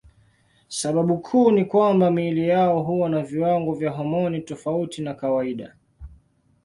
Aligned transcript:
Sababu 0.67 1.17
kuu 1.17 1.51
ni 1.51 1.65
kwamba 1.65 2.11
miili 2.11 2.47
yao 2.47 2.83
huwa 2.83 3.09
na 3.09 3.21
viwango 3.23 3.73
vya 3.73 3.89
homoni 3.89 4.41
tofauti 4.41 5.01
na 5.01 5.13
kawaida. 5.13 5.75